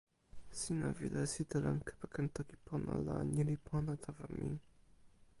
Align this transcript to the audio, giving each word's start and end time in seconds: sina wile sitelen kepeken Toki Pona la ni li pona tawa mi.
sina 0.59 0.87
wile 0.99 1.21
sitelen 1.33 1.79
kepeken 1.87 2.27
Toki 2.33 2.55
Pona 2.65 2.95
la 3.07 3.15
ni 3.33 3.41
li 3.47 3.55
pona 3.67 3.93
tawa 4.03 4.25
mi. 4.35 4.49